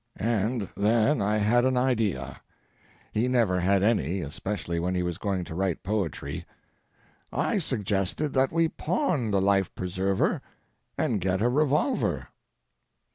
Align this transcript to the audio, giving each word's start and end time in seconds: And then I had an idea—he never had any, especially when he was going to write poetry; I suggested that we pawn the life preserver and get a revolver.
And 0.15 0.67
then 0.75 1.21
I 1.21 1.37
had 1.37 1.63
an 1.63 1.77
idea—he 1.77 3.27
never 3.27 3.59
had 3.59 3.83
any, 3.83 4.21
especially 4.21 4.79
when 4.79 4.95
he 4.95 5.03
was 5.03 5.19
going 5.19 5.43
to 5.43 5.53
write 5.53 5.83
poetry; 5.83 6.43
I 7.31 7.59
suggested 7.59 8.33
that 8.33 8.51
we 8.51 8.67
pawn 8.67 9.29
the 9.29 9.39
life 9.39 9.75
preserver 9.75 10.41
and 10.97 11.21
get 11.21 11.39
a 11.39 11.49
revolver. 11.49 12.29